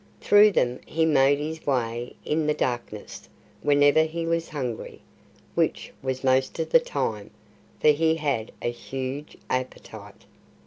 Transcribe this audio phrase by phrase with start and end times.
[0.19, 3.29] Through them he made his way in the darkness,
[3.61, 5.03] whenever he was hungry
[5.53, 7.29] (which was most of the time,
[7.79, 10.25] for he had a huge appetite!).